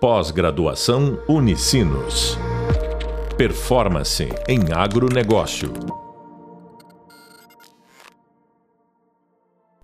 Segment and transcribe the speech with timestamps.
[0.00, 2.38] Pós-graduação Unicinos.
[3.36, 5.72] Performance em agronegócio.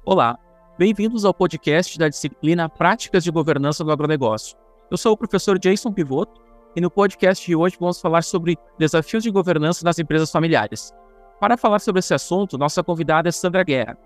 [0.05, 0.39] Olá,
[0.79, 4.57] bem-vindos ao podcast da disciplina Práticas de Governança do Agronegócio.
[4.89, 6.41] Eu sou o professor Jason Pivoto
[6.77, 10.93] e no podcast de hoje vamos falar sobre desafios de governança nas empresas familiares.
[11.41, 13.99] Para falar sobre esse assunto, nossa convidada é Sandra Guerra.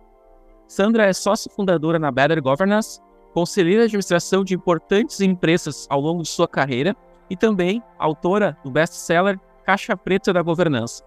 [0.67, 2.99] Sandra é sócia fundadora na Better Governance
[3.33, 6.97] conselheira de administração de importantes empresas ao longo de sua carreira
[7.31, 11.05] e também autora do best-seller Caixa Preta da Governança.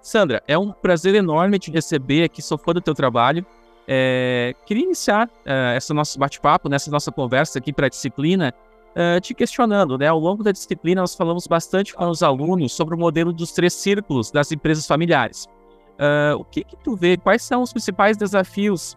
[0.00, 3.46] Sandra, é um prazer enorme te receber aqui, sou fã do teu trabalho.
[3.86, 8.52] É, queria iniciar é, esse nosso bate-papo, nessa nossa conversa aqui para a disciplina,
[8.94, 10.08] é, te questionando, né?
[10.08, 13.72] Ao longo da disciplina, nós falamos bastante com os alunos sobre o modelo dos três
[13.72, 15.46] círculos das empresas familiares.
[15.92, 17.16] Uh, o que, que tu vê?
[17.16, 18.96] Quais são os principais desafios uh,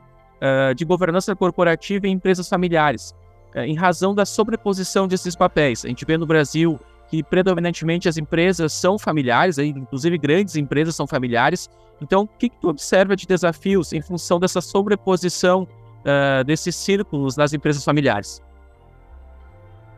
[0.76, 3.14] de governança corporativa em empresas familiares,
[3.56, 5.86] uh, em razão da sobreposição desses papéis.
[5.86, 11.06] A gente vê no Brasil que predominantemente as empresas são familiares, inclusive grandes empresas são
[11.06, 11.70] familiares.
[12.02, 15.64] Então, o que, que tu observa de desafios em função dessa sobreposição
[16.02, 18.42] uh, desses círculos nas empresas familiares?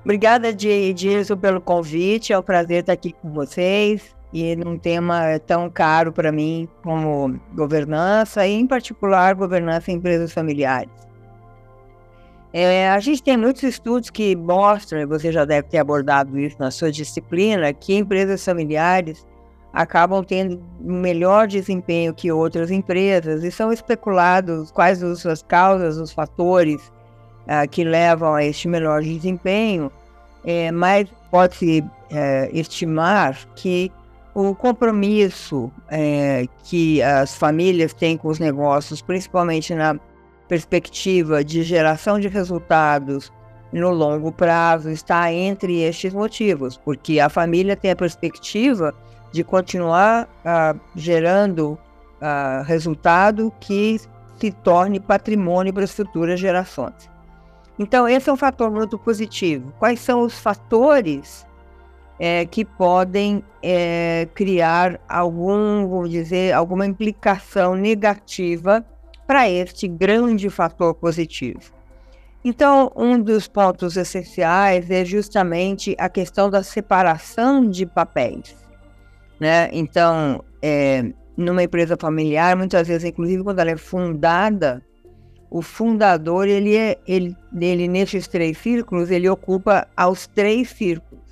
[0.04, 2.34] Obrigada, Edilson, pelo convite.
[2.34, 7.40] É um prazer estar aqui com vocês e num tema tão caro para mim como
[7.54, 10.92] governança, e em particular governança em empresas familiares.
[12.54, 16.56] É, a gente tem muitos estudos que mostram, e você já deve ter abordado isso
[16.60, 19.26] na sua disciplina, que empresas familiares
[19.74, 26.12] acabam tendo melhor desempenho que outras empresas e são especulados quais as suas causas, os
[26.12, 26.82] fatores
[27.44, 29.92] uh, que levam a este melhor desempenho,
[30.44, 33.92] é, mas pode-se é, estimar que
[34.40, 40.00] o compromisso é, que as famílias têm com os negócios, principalmente na
[40.48, 43.34] perspectiva de geração de resultados
[43.74, 48.94] no longo prazo, está entre estes motivos, porque a família tem a perspectiva
[49.32, 54.00] de continuar uh, gerando uh, resultado que
[54.40, 57.10] se torne patrimônio para as futuras gerações.
[57.80, 59.74] Então, esse é um fator muito positivo.
[59.80, 61.47] Quais são os fatores
[62.20, 68.86] é, que podem é, criar algum, vou dizer, alguma implicação negativa
[69.26, 71.60] para este grande fator positivo.
[72.44, 78.56] Então, um dos pontos essenciais é justamente a questão da separação de papéis.
[79.40, 79.70] Né?
[79.74, 84.82] Então, é, numa empresa familiar, muitas vezes, inclusive quando ela é fundada,
[85.50, 91.27] o fundador, ele, é, ele, ele nesses três círculos, ele ocupa aos três círculos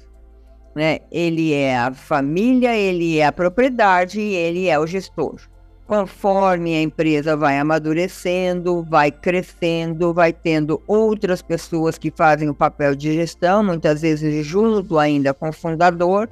[0.75, 0.99] né?
[1.09, 5.39] Ele é a família, ele é a propriedade e ele é o gestor.
[5.87, 12.95] Conforme a empresa vai amadurecendo, vai crescendo, vai tendo outras pessoas que fazem o papel
[12.95, 16.27] de gestão, muitas vezes junto ainda com o fundador,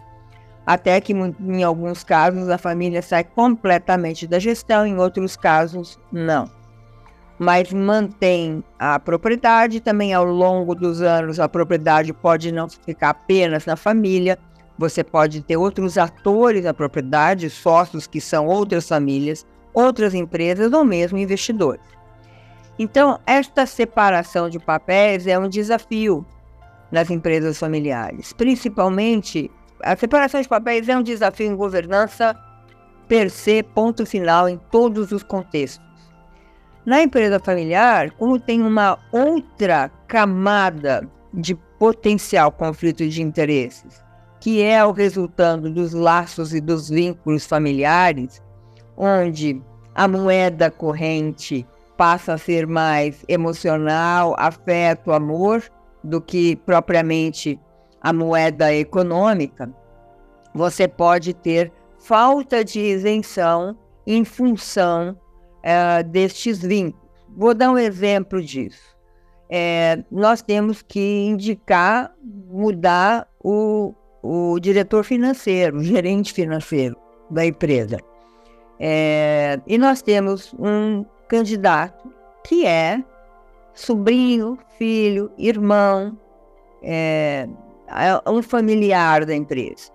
[0.66, 6.63] até que em alguns casos a família sai completamente da gestão, em outros casos não
[7.44, 9.82] mas mantém a propriedade.
[9.82, 14.40] Também ao longo dos anos, a propriedade pode não ficar apenas na família,
[14.78, 20.86] você pode ter outros atores da propriedade, sócios que são outras famílias, outras empresas ou
[20.86, 21.84] mesmo investidores.
[22.80, 26.26] Então, esta separação de papéis é um desafio
[26.92, 28.34] nas empresas familiares.
[28.34, 29.52] Principalmente,
[29.84, 32.36] a separação de papéis é um desafio em governança
[33.08, 35.93] per se, ponto final, em todos os contextos.
[36.86, 44.04] Na empresa familiar, como tem uma outra camada de potencial conflito de interesses,
[44.40, 48.42] que é o resultado dos laços e dos vínculos familiares,
[48.98, 49.62] onde
[49.96, 51.66] a moeda corrente
[51.98, 55.64] passa a ser mais emocional, afeto, amor,
[56.04, 57.58] do que propriamente
[58.02, 59.72] a moeda econômica,
[60.54, 65.18] você pode ter falta de isenção em função
[65.64, 67.10] é, destes vínculos.
[67.36, 68.94] Vou dar um exemplo disso.
[69.50, 76.96] É, nós temos que indicar, mudar o, o diretor financeiro, o gerente financeiro
[77.30, 77.98] da empresa.
[78.80, 82.12] É, e nós temos um candidato
[82.44, 83.04] que é
[83.74, 86.18] sobrinho, filho, irmão,
[86.82, 87.48] é,
[87.88, 89.92] é um familiar da empresa.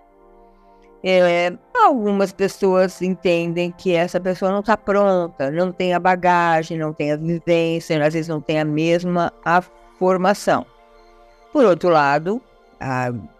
[1.03, 6.91] É, algumas pessoas entendem que essa pessoa não está pronta, não tem a bagagem, não
[6.91, 9.61] tem a vivência, às vezes não tem a mesma a
[9.97, 10.65] formação.
[11.53, 12.41] Por outro lado,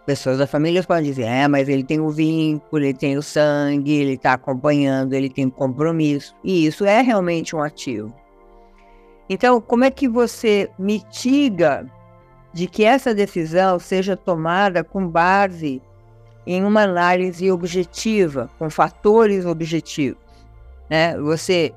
[0.06, 3.94] pessoas da família podem dizer, é, mas ele tem o vínculo, ele tem o sangue,
[3.94, 6.36] ele está acompanhando, ele tem compromisso.
[6.44, 8.14] E isso é realmente um ativo.
[9.30, 11.86] Então, como é que você mitiga
[12.52, 15.82] de que essa decisão seja tomada com base
[16.52, 20.18] em uma análise objetiva, com fatores objetivos.
[20.90, 21.16] Né?
[21.20, 21.72] Você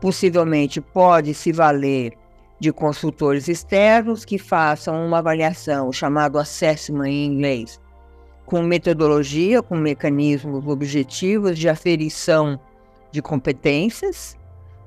[0.00, 2.12] possivelmente pode se valer
[2.58, 7.80] de consultores externos que façam uma avaliação, chamado assessment em inglês,
[8.44, 12.58] com metodologia, com mecanismos objetivos de aferição
[13.12, 14.36] de competências.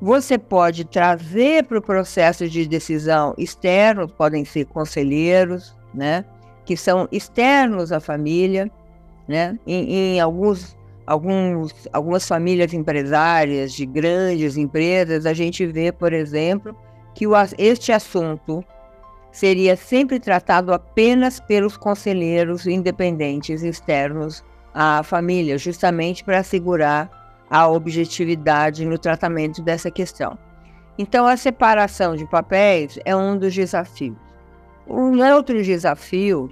[0.02, 6.26] Você pode trazer para o processo de decisão externos, podem ser conselheiros, né,
[6.66, 8.70] que são externos à família,
[9.28, 9.58] né?
[9.66, 16.76] Em, em alguns, alguns, algumas famílias empresárias de grandes empresas, a gente vê, por exemplo,
[17.14, 18.64] que o, este assunto
[19.32, 24.44] seria sempre tratado apenas pelos conselheiros independentes externos
[24.74, 27.10] à família, justamente para assegurar
[27.50, 30.38] a objetividade no tratamento dessa questão.
[30.98, 34.16] Então, a separação de papéis é um dos desafios.
[34.88, 36.50] Um outro desafio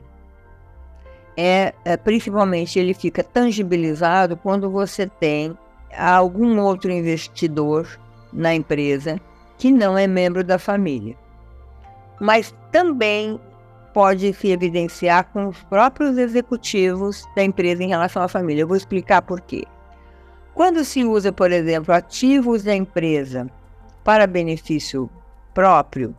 [1.35, 5.57] é, é, principalmente ele fica tangibilizado quando você tem
[5.95, 7.87] algum outro investidor
[8.31, 9.19] na empresa
[9.57, 11.15] que não é membro da família.
[12.19, 13.39] Mas também
[13.93, 18.63] pode se evidenciar com os próprios executivos da empresa em relação à família.
[18.63, 19.65] Eu vou explicar por quê.
[20.53, 23.49] Quando se usa, por exemplo, ativos da empresa
[24.03, 25.09] para benefício
[25.53, 26.15] próprio,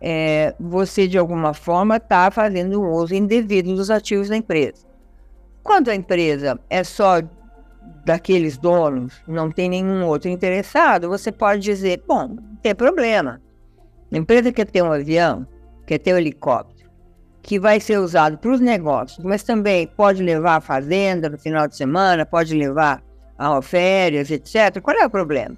[0.00, 4.86] é, você de alguma forma está fazendo um uso indevido dos ativos da empresa.
[5.62, 7.20] Quando a empresa é só
[8.04, 13.40] daqueles donos, não tem nenhum outro interessado, você pode dizer: bom, tem problema.
[14.10, 15.46] A empresa quer ter um avião,
[15.86, 16.88] quer ter um helicóptero,
[17.42, 21.68] que vai ser usado para os negócios, mas também pode levar a fazenda no final
[21.68, 23.02] de semana, pode levar
[23.36, 24.80] a férias, etc.
[24.80, 25.56] Qual é o problema?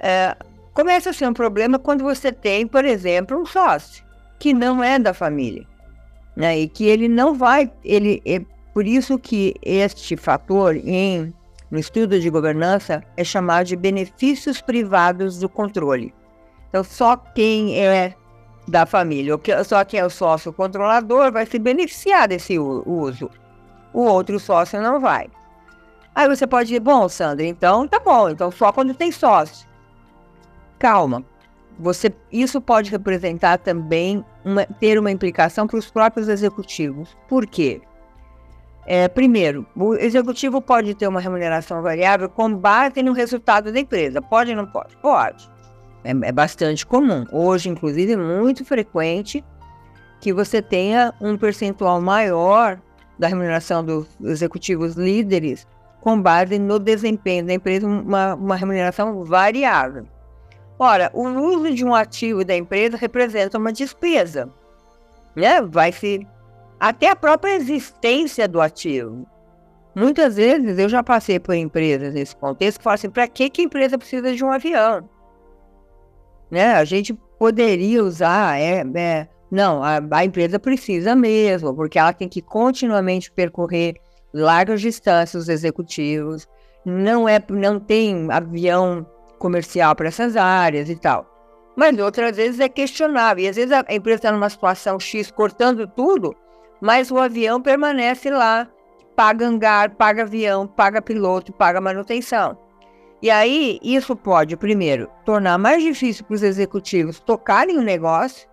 [0.00, 0.36] É,
[0.74, 4.04] Começa a ser um problema quando você tem, por exemplo, um sócio
[4.38, 5.66] que não é da família,
[6.34, 6.58] né?
[6.58, 8.40] E que ele não vai, ele é
[8.72, 11.32] por isso que este fator em
[11.70, 16.12] no estudo de governança é chamado de benefícios privados do controle.
[16.68, 18.14] Então, só quem é
[18.68, 23.30] da família, só quem é o sócio controlador vai se beneficiar desse uso.
[23.92, 25.28] O outro sócio não vai.
[26.14, 29.66] Aí você pode dizer, bom, Sandra, então tá bom, então só quando tem sócio
[30.82, 31.24] calma.
[31.78, 37.16] Você, isso pode representar também uma, ter uma implicação para os próprios executivos.
[37.28, 37.80] Por quê?
[38.84, 44.20] É, primeiro, o executivo pode ter uma remuneração variável com base no resultado da empresa.
[44.20, 44.96] Pode ou não pode?
[44.96, 45.48] Pode.
[46.02, 47.24] É, é bastante comum.
[47.30, 49.44] Hoje, inclusive, é muito frequente
[50.20, 52.80] que você tenha um percentual maior
[53.16, 55.64] da remuneração dos executivos líderes
[56.00, 60.06] com base no desempenho da empresa, uma, uma remuneração variável.
[60.84, 64.48] Ora, o uso de um ativo da empresa representa uma despesa,
[65.36, 65.62] né?
[65.62, 66.26] Vai se
[66.80, 69.24] até a própria existência do ativo.
[69.94, 73.60] Muitas vezes eu já passei por empresas nesse contexto que falam assim: para que, que
[73.60, 75.08] a empresa precisa de um avião?
[76.50, 76.74] Né?
[76.74, 82.28] A gente poderia usar, é, é não, a, a, empresa precisa mesmo, porque ela tem
[82.28, 83.94] que continuamente percorrer
[84.34, 86.48] largas distâncias, os executivos.
[86.84, 89.06] Não é, não tem avião
[89.42, 91.26] comercial para essas áreas e tal.
[91.76, 93.44] Mas outras vezes é questionável.
[93.44, 96.34] E às vezes a empresa está numa situação X cortando tudo,
[96.80, 98.68] mas o avião permanece lá,
[99.16, 102.56] paga hangar, paga avião, paga piloto, paga manutenção.
[103.20, 108.48] E aí, isso pode, primeiro, tornar mais difícil para os executivos tocarem o negócio,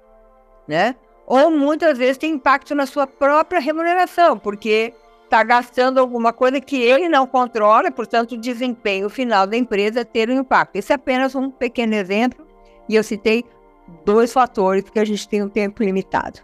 [0.68, 0.96] né?
[1.26, 4.94] Ou muitas vezes tem impacto na sua própria remuneração, porque
[5.30, 10.28] está gastando alguma coisa que ele não controla, portanto, o desempenho final da empresa ter
[10.28, 10.76] um impacto.
[10.76, 12.46] Esse é apenas um pequeno exemplo,
[12.90, 13.46] e eu citei
[14.04, 16.40] dois fatores, porque a gente tem um tempo limitado.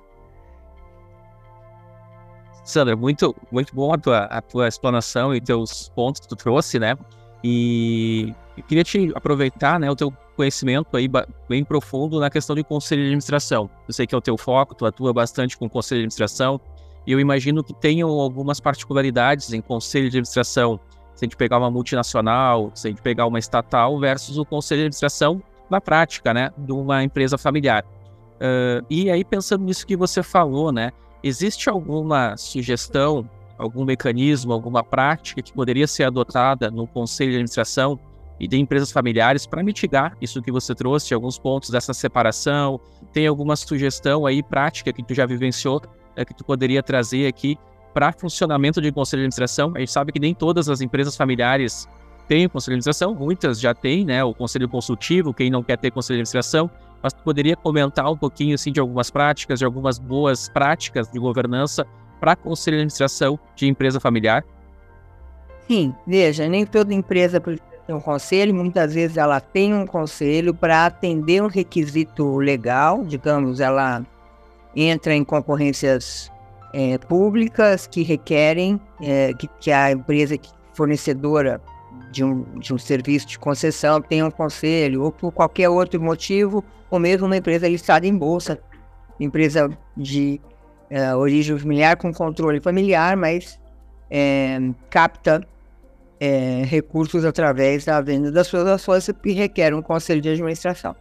[2.63, 6.79] Sandra, muito, muito bom a tua, a tua explanação e teus pontos que tu trouxe,
[6.79, 6.95] né?
[7.43, 11.07] E eu queria te aproveitar, né, o teu conhecimento aí
[11.47, 13.69] bem profundo na questão de conselho de administração.
[13.87, 16.59] Eu sei que é o teu foco, tu atua bastante com conselho de administração,
[17.05, 20.79] e eu imagino que tenham algumas particularidades em conselho de administração.
[21.13, 24.79] Se a gente pegar uma multinacional, se a gente pegar uma estatal versus o conselho
[24.79, 27.83] de administração na prática, né, de uma empresa familiar.
[28.35, 30.91] Uh, e aí, pensando nisso que você falou, né,
[31.23, 37.99] existe alguma sugestão, algum mecanismo, alguma prática que poderia ser adotada no conselho de administração
[38.39, 42.79] e de empresas familiares para mitigar isso que você trouxe, alguns pontos dessa separação?
[43.13, 45.81] Tem alguma sugestão aí prática que tu já vivenciou
[46.15, 47.57] é, que tu poderia trazer aqui
[47.93, 49.71] para funcionamento de conselho de administração?
[49.75, 51.87] A gente sabe que nem todas as empresas familiares
[52.27, 55.91] têm conselho de administração, muitas já têm, né, o conselho consultivo, quem não quer ter
[55.91, 56.69] conselho de administração,
[57.01, 61.19] mas tu poderia comentar um pouquinho assim de algumas práticas, de algumas boas práticas de
[61.19, 61.85] governança
[62.19, 64.43] para conselho de administração de empresa familiar?
[65.67, 70.53] Sim, veja, nem toda empresa precisa ter um conselho, muitas vezes ela tem um conselho
[70.53, 74.03] para atender um requisito legal, digamos, ela
[74.75, 76.31] entra em concorrências
[76.73, 80.37] é, públicas que requerem é, que, que, a empresa
[80.73, 81.61] fornecedora
[82.11, 86.63] de um, de um serviço de concessão tenha um conselho, ou por qualquer outro motivo,
[86.89, 88.59] ou mesmo uma empresa listada em bolsa,
[89.19, 90.41] empresa de
[90.89, 93.59] é, origem familiar com controle familiar, mas
[94.09, 95.45] é, capta
[96.19, 100.95] é, recursos através da venda das suas ações e requer um conselho de administração.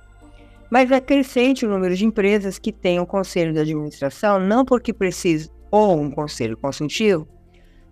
[0.71, 4.93] Mas é crescente o número de empresas que têm um conselho de administração, não porque
[4.93, 7.29] precisa, ou um conselho consultivo,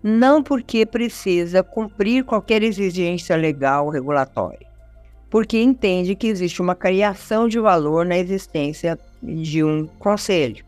[0.01, 4.67] não porque precisa cumprir qualquer exigência legal ou regulatória,
[5.29, 10.65] porque entende que existe uma criação de valor na existência de um conselho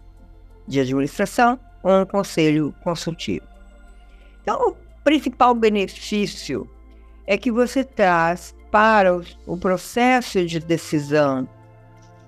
[0.67, 3.45] de administração ou um conselho consultivo.
[4.41, 6.69] Então, o principal benefício
[7.27, 9.15] é que você traz para
[9.47, 11.47] o, processo de decisão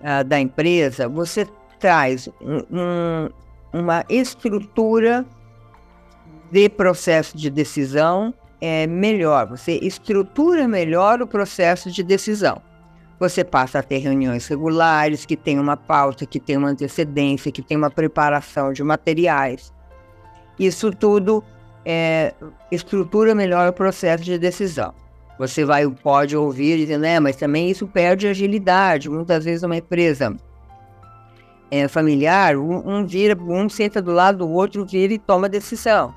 [0.02, 1.48] uh, da empresa, você
[1.80, 3.30] traz um,
[3.72, 5.26] uma estrutura
[6.52, 12.62] de processo de decisão é melhor, você estrutura melhor o processo de decisão.
[13.20, 17.62] Você passa a ter reuniões regulares, que tem uma pauta, que tem uma antecedência, que
[17.62, 19.74] tem uma preparação de materiais.
[20.60, 21.44] Isso tudo
[21.84, 22.34] é,
[22.72, 24.94] estrutura melhor o processo de decisão.
[25.38, 29.10] Você vai pode ouvir dizendo, é, mas também isso perde agilidade.
[29.10, 30.36] Muitas vezes uma empresa
[31.70, 36.14] é, familiar, um, um, vira, um senta do lado do outro, vira e toma decisão.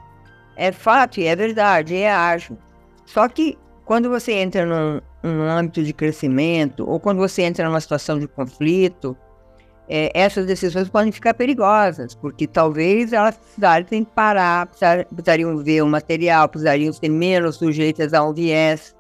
[0.57, 2.57] É fato e é verdade, é ágil.
[3.05, 7.81] Só que quando você entra num, num âmbito de crescimento, ou quando você entra numa
[7.81, 9.17] situação de conflito,
[9.89, 16.49] é, essas decisões podem ficar perigosas, porque talvez elas precisariam parar, precisariam ver o material,
[16.49, 18.95] precisariam ser menos sujeitas a um viés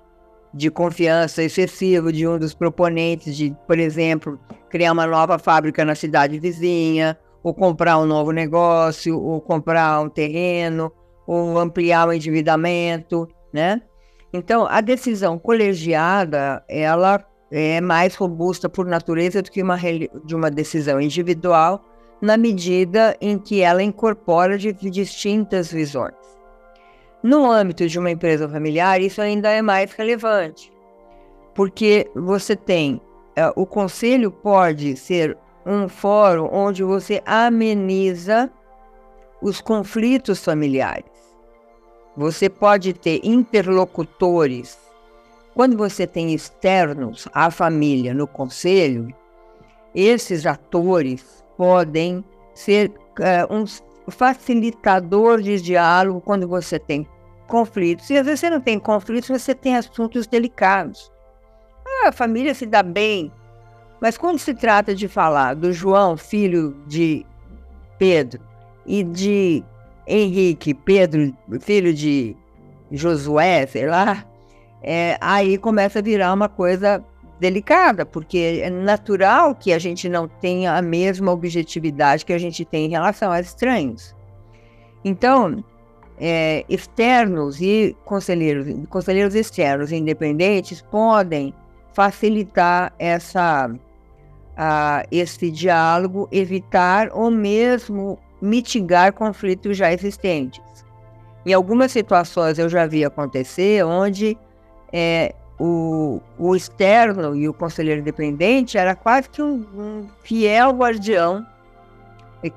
[0.52, 4.38] de confiança excessivo de um dos proponentes de, por exemplo,
[4.68, 10.08] criar uma nova fábrica na cidade vizinha, ou comprar um novo negócio, ou comprar um
[10.08, 10.92] terreno,
[11.26, 13.80] ou ampliar o endividamento, né?
[14.32, 20.50] Então, a decisão colegiada, ela é mais robusta por natureza do que uma de uma
[20.50, 21.84] decisão individual,
[22.20, 26.14] na medida em que ela incorpora de distintas visões.
[27.22, 30.72] No âmbito de uma empresa familiar, isso ainda é mais relevante,
[31.54, 33.00] porque você tem
[33.36, 38.50] é, o conselho pode ser um fórum onde você ameniza
[39.40, 41.10] os conflitos familiares.
[42.16, 44.78] Você pode ter interlocutores.
[45.54, 49.08] Quando você tem externos à família no conselho,
[49.94, 52.24] esses atores podem
[52.54, 53.64] ser uh, um
[54.08, 57.06] facilitador de diálogo quando você tem
[57.46, 58.08] conflitos.
[58.10, 61.12] E às vezes você não tem conflitos, você tem assuntos delicados.
[61.86, 63.32] Ah, a família se dá bem,
[64.00, 67.26] mas quando se trata de falar do João, filho de
[67.98, 68.40] Pedro,
[68.86, 69.62] e de
[70.06, 72.36] Henrique, Pedro, filho de
[72.90, 74.24] Josué, sei lá,
[74.82, 77.04] é, aí começa a virar uma coisa
[77.40, 82.64] delicada, porque é natural que a gente não tenha a mesma objetividade que a gente
[82.64, 84.14] tem em relação a estranhos.
[85.02, 85.64] Então,
[86.18, 91.54] é, externos e conselheiros, conselheiros externos independentes podem
[91.94, 93.70] facilitar essa,
[94.54, 100.60] a, esse diálogo, evitar ou mesmo mitigar conflitos já existentes.
[101.46, 104.36] Em algumas situações eu já vi acontecer onde
[104.92, 111.46] é, o, o, externo e o conselheiro independente era quase que um, um fiel guardião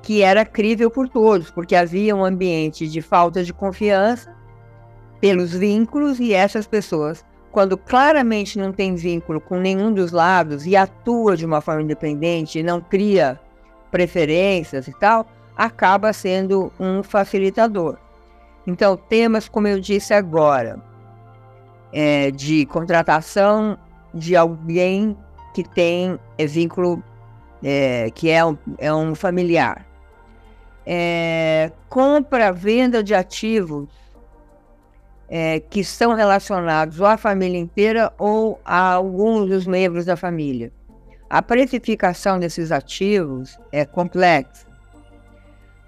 [0.00, 4.34] que era crível por todos, porque havia um ambiente de falta de confiança
[5.20, 10.74] pelos vínculos e essas pessoas, quando claramente não tem vínculo com nenhum dos lados e
[10.74, 13.38] atua de uma forma independente não cria
[13.90, 17.98] preferências e tal, acaba sendo um facilitador.
[18.66, 20.82] Então, temas, como eu disse agora,
[21.94, 23.78] é, de contratação
[24.12, 25.16] de alguém
[25.54, 27.02] que tem é, vínculo,
[27.62, 29.86] é, que é um, é um familiar.
[30.84, 33.88] É, compra, venda de ativos
[35.28, 40.72] é, que são relacionados ou à família inteira ou a alguns dos membros da família.
[41.30, 44.66] A precificação desses ativos é complexa.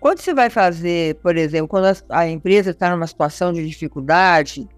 [0.01, 4.69] Quando você vai fazer, por exemplo, quando a, a empresa está numa situação de dificuldade,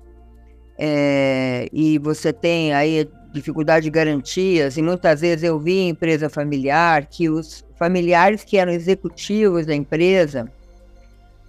[0.78, 6.30] é, e você tem aí dificuldade de garantias, e muitas vezes eu vi em empresa
[6.30, 10.50] familiar que os familiares que eram executivos da empresa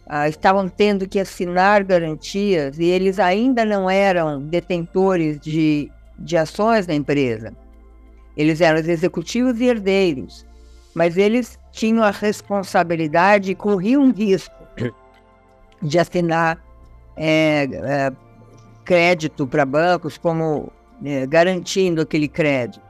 [0.05, 6.87] ah, estavam tendo que assinar garantias e eles ainda não eram detentores de, de ações
[6.87, 7.53] da empresa.
[8.35, 10.45] Eles eram os executivos e herdeiros,
[10.93, 14.55] mas eles tinham a responsabilidade e corriam risco
[15.81, 16.59] de assinar
[17.15, 18.11] é, é,
[18.89, 20.73] crédito para bancos como
[21.05, 22.81] é, garantindo aquele crédito.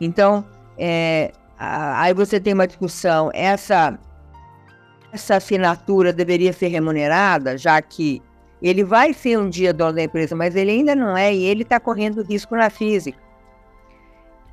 [0.00, 0.42] Então,
[0.78, 3.98] é, aí você tem uma discussão, essa,
[5.12, 8.22] essa assinatura deveria ser remunerada, já que
[8.62, 11.62] ele vai ser um dia dono da empresa, mas ele ainda não é, e ele
[11.62, 13.18] está correndo risco na física.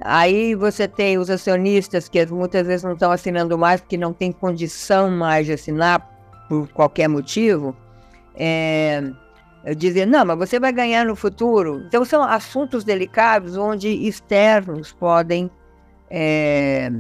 [0.02, 4.30] Aí você tem os acionistas que muitas vezes não estão assinando mais porque não tem
[4.30, 6.06] condição mais de assinar
[6.50, 7.74] por qualquer motivo.
[8.36, 9.02] É,
[9.74, 11.84] dizer, não, mas você vai ganhar no futuro.
[11.88, 15.50] Então, são assuntos delicados onde externos podem,
[16.10, 16.92] é,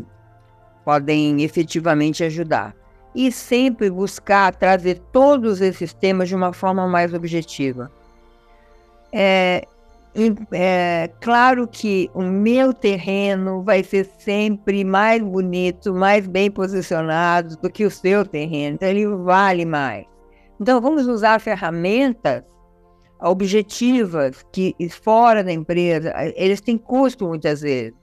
[0.83, 2.75] podem efetivamente ajudar.
[3.13, 7.91] E sempre buscar trazer todos esses temas de uma forma mais objetiva.
[9.13, 9.65] É,
[10.51, 17.69] é claro que o meu terreno vai ser sempre mais bonito, mais bem posicionado do
[17.69, 20.05] que o seu terreno, então ele vale mais.
[20.59, 22.43] Então vamos usar ferramentas
[23.25, 27.93] objetivas que fora da empresa, eles têm custo muitas vezes,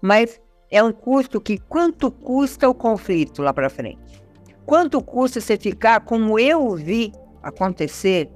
[0.00, 4.22] mas é um custo que quanto custa o conflito lá para frente?
[4.64, 7.12] Quanto custa você ficar como eu vi
[7.42, 8.30] acontecer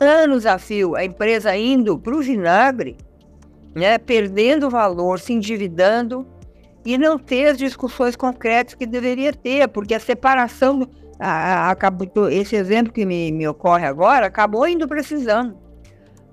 [0.00, 2.96] anos a fio, a empresa indo para o vinagre,
[3.74, 6.26] né, perdendo valor, se endividando
[6.84, 10.88] e não ter as discussões concretas que deveria ter, porque a separação,
[11.18, 11.76] a, a,
[12.30, 15.63] esse exemplo que me, me ocorre agora, acabou indo precisando.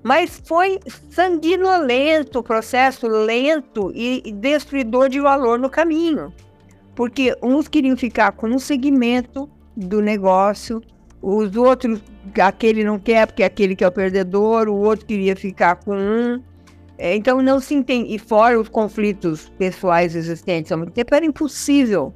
[0.02, 0.80] Mas foi
[1.10, 6.32] sanguinolento, processo lento e destruidor de valor no caminho.
[6.94, 10.82] Porque uns queriam ficar com um segmento do negócio
[11.22, 12.02] os outros,
[12.40, 15.96] aquele não quer porque é aquele que é o perdedor, o outro queria ficar com
[15.96, 16.42] um.
[16.98, 18.12] É, então não se entende.
[18.12, 22.12] E fora os conflitos pessoais existentes há muito tempo, era impossível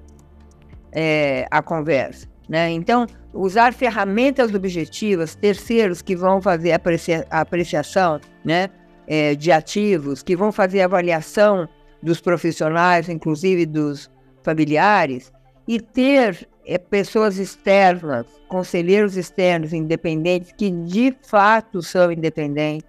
[0.90, 2.28] é, a conversa.
[2.48, 2.70] Né?
[2.70, 8.68] Então, usar ferramentas objetivas, terceiros que vão fazer a, aprecia a apreciação né,
[9.06, 11.68] é, de ativos, que vão fazer avaliação
[12.02, 14.10] dos profissionais, inclusive dos
[14.44, 15.32] familiares,
[15.66, 22.88] e ter é, pessoas externas, conselheiros externos independentes que de fato são independentes,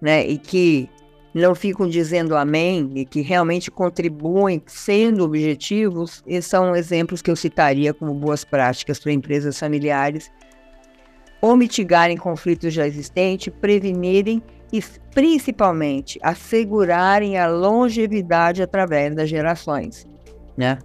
[0.00, 0.88] né, e que
[1.32, 7.36] não ficam dizendo amém e que realmente contribuem sendo objetivos, esses são exemplos que eu
[7.36, 10.30] citaria como boas práticas para empresas familiares
[11.40, 14.82] ou mitigarem conflitos já existentes, prevenirem e
[15.14, 20.06] principalmente assegurarem a longevidade através das gerações,
[20.56, 20.78] né?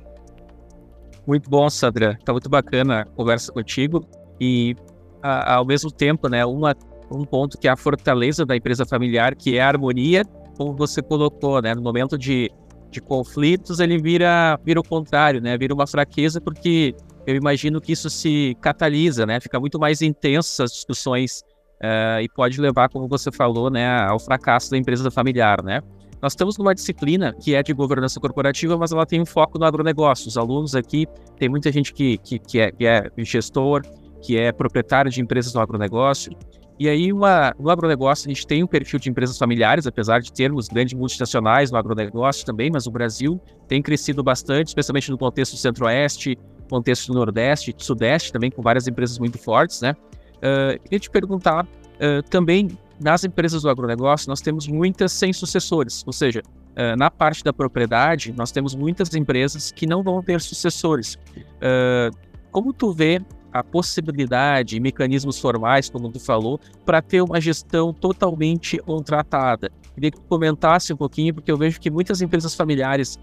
[1.28, 2.18] Muito bom, Sandra.
[2.24, 4.06] Tá muito bacana a conversa contigo.
[4.40, 4.76] E
[5.22, 6.76] a, ao mesmo tempo, né, uma,
[7.12, 10.24] um ponto que é a fortaleza da empresa familiar, que é a harmonia,
[10.58, 11.74] como você colocou, né?
[11.76, 12.50] No momento de,
[12.91, 15.58] de conflitos, ele vira, vira o contrário, né?
[15.58, 16.96] Vira uma fraqueza, porque
[17.28, 19.39] eu imagino que isso se catalisa, né?
[19.39, 21.44] Fica muito mais intensa as discussões
[21.82, 25.82] uh, e pode levar, como você falou, né, ao fracasso da empresa familiar, né?
[26.22, 29.65] Nós estamos numa disciplina que é de governança corporativa, mas ela tem um foco no
[29.65, 30.28] agronegócio.
[30.28, 31.06] Os alunos aqui,
[31.38, 33.84] tem muita gente que, que, que, é, que é gestor,
[34.24, 36.36] que é proprietário de empresas no agronegócio.
[36.78, 40.32] E aí, uma, no agronegócio, a gente tem um perfil de empresas familiares, apesar de
[40.32, 45.56] termos grandes multinacionais no agronegócio também, mas o Brasil tem crescido bastante, especialmente no contexto
[45.56, 46.38] Centro-Oeste,
[46.70, 49.96] contexto Nordeste, Sudeste também, com várias empresas muito fortes, né?
[50.38, 56.04] Uh, queria te perguntar uh, também nas empresas do agronegócio, nós temos muitas sem sucessores,
[56.06, 60.42] ou seja, uh, na parte da propriedade, nós temos muitas empresas que não vão ter
[60.42, 61.16] sucessores.
[61.16, 62.16] Uh,
[62.52, 63.22] como tu vê
[63.60, 69.72] a possibilidade, mecanismos formais, como tu falou, para ter uma gestão totalmente contratada?
[69.94, 73.18] Queria que tu comentasse um pouquinho, porque eu vejo que muitas empresas familiares,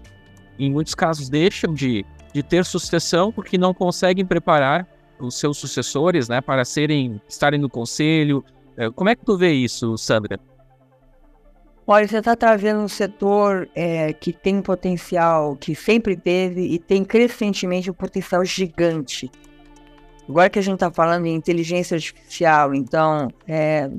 [0.57, 4.87] em muitos casos, deixam de, de ter sucessão porque não conseguem preparar
[5.19, 8.43] os seus sucessores, né, para serem estarem no conselho,
[8.75, 10.39] é, como é que tu vê isso, Sandra?
[11.85, 17.03] Olha, você está trazendo um setor é, que tem potencial, que sempre teve e tem
[17.03, 19.29] crescentemente um potencial gigante.
[20.27, 23.89] Agora que a gente está falando em inteligência artificial, então, é,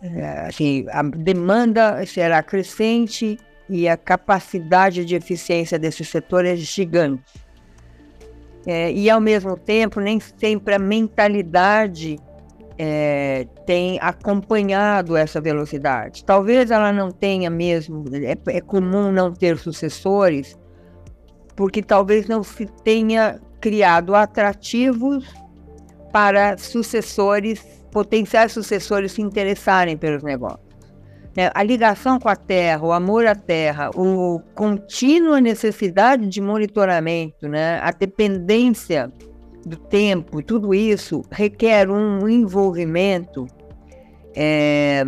[0.00, 7.22] é, assim, a demanda será crescente e a capacidade de eficiência desse setor é gigante.
[8.64, 12.16] É, e, ao mesmo tempo, nem sempre a mentalidade
[12.78, 16.24] é, tem acompanhado essa velocidade.
[16.24, 20.56] Talvez ela não tenha mesmo, é, é comum não ter sucessores,
[21.56, 25.41] porque talvez não se tenha criado atrativos
[26.12, 30.72] para sucessores, potenciais sucessores se interessarem pelos negócios.
[31.34, 37.48] É, a ligação com a terra, o amor à terra, o contínua necessidade de monitoramento,
[37.48, 39.10] né, a dependência
[39.64, 43.46] do tempo, tudo isso requer um envolvimento
[44.34, 45.04] é,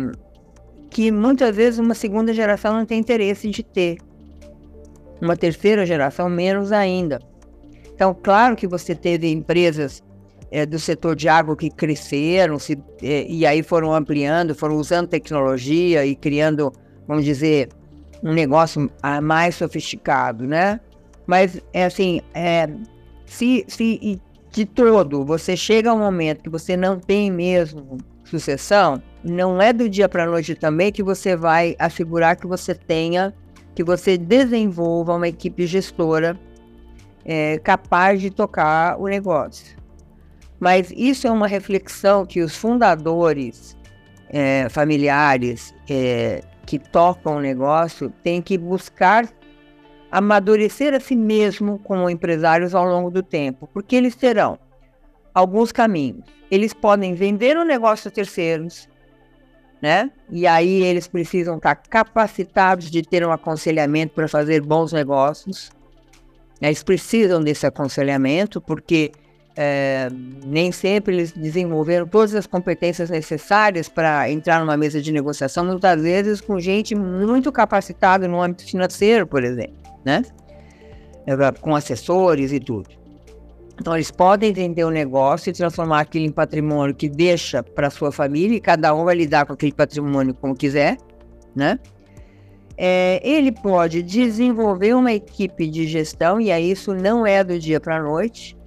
[0.89, 3.97] que muitas vezes uma segunda geração não tem interesse de ter.
[5.21, 7.19] Uma terceira geração, menos ainda.
[7.93, 10.03] Então, claro que você teve empresas
[10.51, 15.07] é, do setor de água que cresceram se, é, e aí foram ampliando, foram usando
[15.07, 16.71] tecnologia e criando,
[17.07, 17.69] vamos dizer,
[18.23, 18.89] um negócio
[19.21, 20.79] mais sofisticado, né?
[21.27, 22.69] Mas, é assim, é,
[23.25, 29.01] se, se de todo você chega a um momento que você não tem mesmo sucessão,
[29.23, 33.33] não é do dia para a noite também que você vai assegurar que você tenha,
[33.73, 36.39] que você desenvolva uma equipe gestora
[37.25, 39.75] é, capaz de tocar o negócio.
[40.59, 43.77] Mas isso é uma reflexão que os fundadores
[44.29, 49.27] é, familiares é, que tocam o negócio têm que buscar
[50.11, 54.57] amadurecer a si mesmo como empresários ao longo do tempo, porque eles terão
[55.33, 56.23] alguns caminhos.
[56.49, 58.87] Eles podem vender o negócio a terceiros,
[59.81, 60.09] né?
[60.31, 65.69] E aí eles precisam estar capacitados de ter um aconselhamento para fazer bons negócios.
[66.61, 69.11] Eles precisam desse aconselhamento, porque
[69.55, 70.09] é,
[70.45, 76.01] nem sempre eles desenvolveram todas as competências necessárias para entrar numa mesa de negociação, muitas
[76.01, 80.23] vezes com gente muito capacitada no âmbito financeiro, por exemplo, né?
[81.25, 82.89] É, com assessores e tudo.
[83.79, 88.11] Então, eles podem vender o negócio e transformar aquilo em patrimônio que deixa para sua
[88.11, 90.97] família, e cada um vai lidar com aquele patrimônio como quiser,
[91.55, 91.79] né?
[92.77, 97.79] É, ele pode desenvolver uma equipe de gestão, e aí isso não é do dia
[97.79, 98.57] para a noite,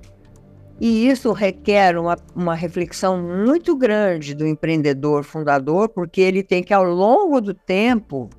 [0.80, 6.72] e isso requer uma, uma reflexão muito grande do empreendedor fundador, porque ele tem que,
[6.72, 8.30] ao longo do tempo,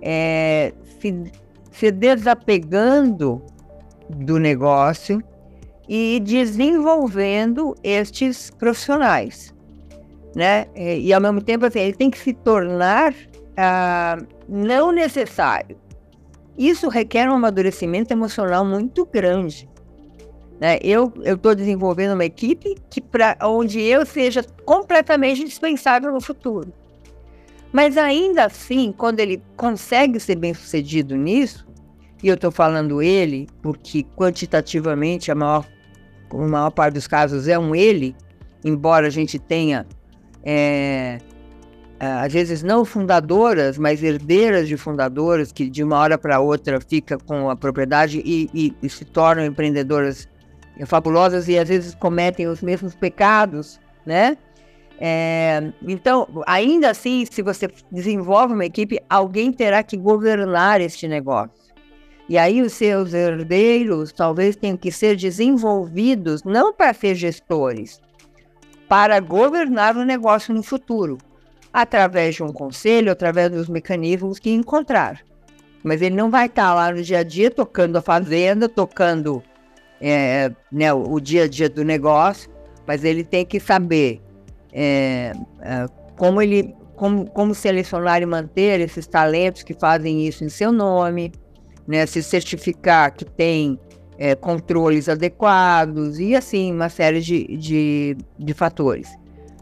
[0.00, 1.24] é, se,
[1.72, 3.42] se desapegando
[4.08, 5.20] do negócio
[5.88, 9.52] e desenvolvendo estes profissionais.
[10.36, 10.66] Né?
[10.76, 13.12] E, ao mesmo tempo, assim, ele tem que se tornar
[13.56, 15.76] ah, não necessário.
[16.56, 19.68] Isso requer um amadurecimento emocional muito grande.
[20.60, 20.78] Né?
[20.82, 26.72] Eu estou desenvolvendo uma equipe que pra, onde eu seja completamente dispensável no futuro.
[27.72, 31.66] Mas ainda assim, quando ele consegue ser bem sucedido nisso,
[32.22, 35.66] e eu estou falando ele, porque quantitativamente a maior,
[36.30, 38.16] a maior parte dos casos é um ele,
[38.64, 39.86] embora a gente tenha,
[40.42, 41.18] é,
[42.00, 47.18] às vezes não fundadoras, mas herdeiras de fundadoras que de uma hora para outra fica
[47.18, 50.26] com a propriedade e, e, e se tornam empreendedoras
[50.84, 54.36] fabulosas e às vezes cometem os mesmos pecados, né?
[54.98, 61.66] É, então, ainda assim, se você desenvolve uma equipe, alguém terá que governar este negócio.
[62.28, 68.00] E aí os seus herdeiros talvez tenham que ser desenvolvidos não para ser gestores,
[68.88, 71.18] para governar o negócio no futuro,
[71.72, 75.20] através de um conselho, através dos mecanismos que encontrar.
[75.84, 79.42] Mas ele não vai estar lá no dia a dia tocando a fazenda, tocando
[80.00, 82.50] é, né, o dia a dia do negócio,
[82.86, 84.20] mas ele tem que saber
[84.72, 90.48] é, é, como ele como, como selecionar e manter esses talentos que fazem isso em
[90.48, 91.30] seu nome,
[91.86, 93.78] né, se certificar que tem
[94.18, 99.10] é, controles adequados e assim uma série de, de, de fatores.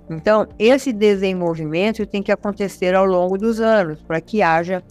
[0.09, 4.83] Então, esse desenvolvimento tem que acontecer ao longo dos anos para que haja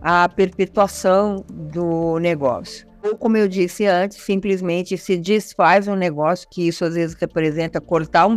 [0.00, 2.89] a perpetuação do negócio.
[3.02, 7.80] Ou, como eu disse antes, simplesmente se desfaz um negócio, que isso às vezes representa
[7.80, 8.36] cortar um,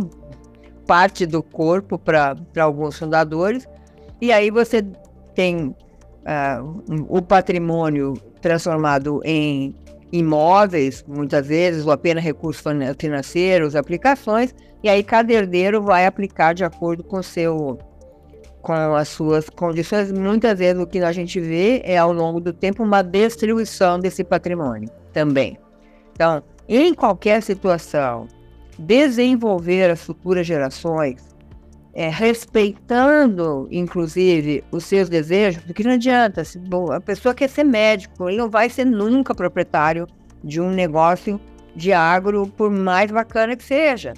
[0.86, 3.66] parte do corpo para alguns fundadores,
[4.20, 4.82] e aí você
[5.34, 9.74] tem uh, o patrimônio transformado em
[10.12, 12.62] imóveis, muitas vezes, ou apenas recursos
[12.98, 17.78] financeiros, aplicações, e aí cada herdeiro vai aplicar de acordo com seu
[18.64, 22.50] com as suas condições, muitas vezes o que a gente vê é ao longo do
[22.50, 25.58] tempo uma destruição desse patrimônio também.
[26.12, 28.26] Então, em qualquer situação,
[28.78, 31.22] desenvolver as futuras gerações,
[31.92, 37.64] é, respeitando inclusive os seus desejos, porque não adianta, se bom, a pessoa quer ser
[37.64, 40.06] médico, ele não vai ser nunca proprietário
[40.42, 41.38] de um negócio
[41.76, 44.14] de agro, por mais bacana que seja.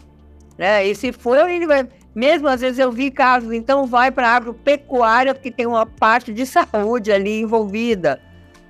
[0.56, 0.86] Né?
[0.86, 4.36] E se for, ele vai, Mesmo às vezes eu vi casos, então vai para a
[4.36, 8.18] agropecuária, porque tem uma parte de saúde ali envolvida,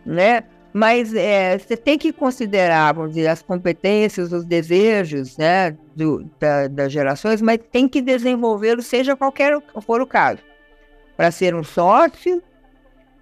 [0.05, 0.43] né?
[0.73, 6.67] Mas é, você tem que considerar, vamos dizer, as competências, os desejos né, do, da,
[6.67, 10.41] das gerações, mas tem que desenvolvê-los, seja qualquer for o caso.
[11.17, 12.43] Para ser um sócio,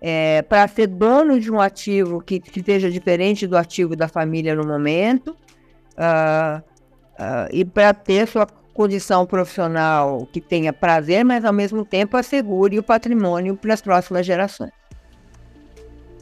[0.01, 4.57] é, para ser dono de um ativo que, que seja diferente do ativo da família
[4.57, 5.37] no momento,
[5.97, 12.17] uh, uh, e para ter sua condição profissional que tenha prazer, mas ao mesmo tempo
[12.17, 14.73] assegure o patrimônio para as próximas gerações.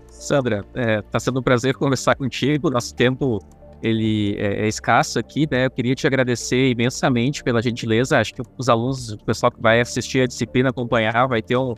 [0.09, 2.71] Sandra, está é, tá sendo um prazer conversar contigo.
[2.71, 3.41] Nosso tempo
[3.83, 5.67] ele é, é, escasso aqui, né?
[5.67, 8.21] Eu queria te agradecer imensamente pela gentileza.
[8.21, 11.75] Acho que os alunos, o pessoal que vai assistir a disciplina, acompanhar, vai ter um,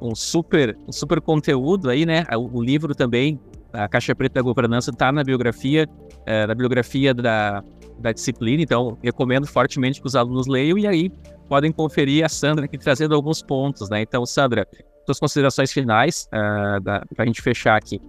[0.00, 2.24] um super, um super conteúdo aí, né?
[2.32, 3.38] O, o livro também,
[3.72, 5.86] a Caixa Preta da Governança, está na biografia,
[6.24, 7.62] é, na biografia da,
[8.02, 8.62] da disciplina.
[8.62, 11.10] Então, recomendo fortemente que os alunos leiam e aí
[11.48, 14.02] podem conferir a Sandra aqui trazendo alguns pontos, né?
[14.02, 14.66] Então, Sandra,
[15.06, 18.00] suas considerações finais uh, para a gente fechar aqui.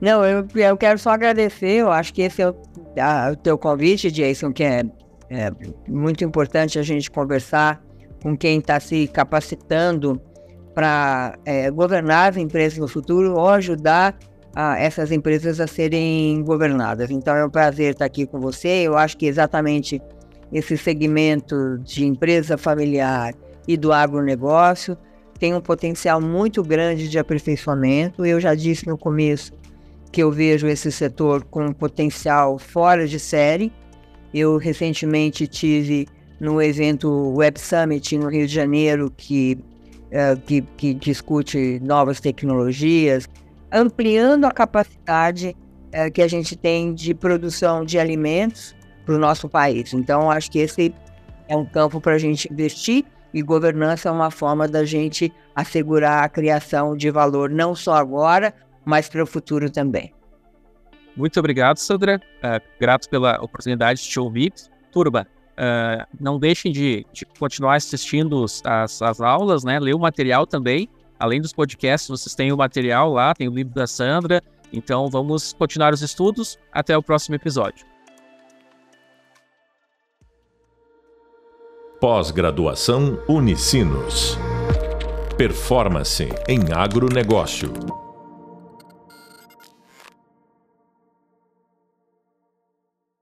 [0.00, 1.76] Não, eu, eu quero só agradecer.
[1.80, 2.56] Eu acho que esse é o,
[3.00, 4.82] a, o teu convite, Jason, que é,
[5.30, 5.50] é,
[5.88, 7.82] muito importante a gente conversar
[8.22, 10.20] com quem está se capacitando
[10.74, 14.16] para é, governar as empresas no futuro ou ajudar
[14.56, 17.10] a, essas empresas a serem governadas.
[17.10, 18.68] Então é um prazer estar aqui com você.
[18.68, 20.00] Eu acho que exatamente
[20.50, 23.34] esse segmento de empresa familiar
[23.68, 24.96] e do agronegócio
[25.38, 28.24] tem um potencial muito grande de aperfeiçoamento.
[28.24, 29.52] Eu já disse no começo
[30.10, 33.70] que eu vejo esse setor com um potencial fora de série.
[34.32, 36.08] Eu recentemente tive
[36.40, 39.58] no evento Web Summit no Rio de Janeiro, que,
[40.06, 43.28] uh, que, que, discute novas tecnologias,
[43.76, 45.54] ampliando a capacidade
[45.88, 49.92] uh, que a gente tem de produção de alimentos para o nosso país.
[49.92, 50.94] Então, acho que esse
[51.46, 56.24] é um campo para a gente investir e governança é uma forma da gente assegurar
[56.24, 60.12] a criação de valor não só agora, mas para o futuro também.
[61.14, 62.20] Muito obrigado, Sandra.
[62.38, 64.52] Uh, grato pela oportunidade de te ouvir.
[64.90, 69.78] Turba, uh, não deixem de, de, continuar assistindo as, as aulas, né?
[69.78, 70.88] Ler o material também.
[71.18, 74.42] Além dos podcasts, vocês têm o material lá, tem o livro da Sandra.
[74.72, 76.58] Então vamos continuar os estudos.
[76.72, 77.86] Até o próximo episódio.
[82.00, 84.36] Pós-graduação Unicinos.
[85.38, 88.05] Performance em agronegócio.